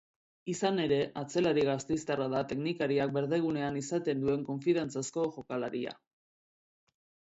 [0.53, 5.99] Izan ere, atzelari gasteiztarra da teknikariak berdegunean izaten duen konfiantzazko jokalaria.